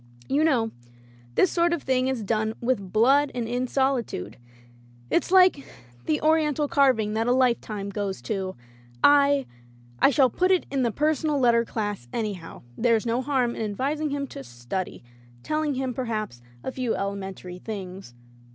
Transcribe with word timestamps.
"You 0.27 0.43
know, 0.43 0.71
this 1.35 1.51
sort 1.51 1.73
of 1.73 1.83
thing 1.83 2.07
is 2.07 2.23
done 2.23 2.55
with 2.59 2.91
blood 2.91 3.31
and 3.35 3.47
in 3.47 3.67
solitude. 3.67 4.37
It's 5.11 5.29
like 5.29 5.63
the 6.07 6.19
Oriental 6.23 6.67
carving 6.67 7.13
that 7.13 7.27
a 7.27 7.31
lifetime 7.31 7.91
goes 7.91 8.19
to. 8.23 8.55
I— 9.03 9.45
I 10.01 10.09
shall 10.09 10.31
put 10.31 10.49
it 10.49 10.65
in 10.71 10.81
the 10.81 10.89
personal 10.91 11.37
letter 11.37 11.63
class, 11.65 12.07
anyhow.... 12.11 12.63
There's 12.75 13.05
no 13.05 13.21
harm 13.21 13.55
in 13.55 13.61
advising 13.61 14.09
him 14.09 14.25
to 14.29 14.43
study— 14.43 15.03
telling 15.43 15.75
him, 15.75 15.93
perhaps, 15.93 16.41
a 16.63 16.71
few 16.71 16.95
elemen 16.95 17.35
tary 17.35 17.59
things. 17.59 18.15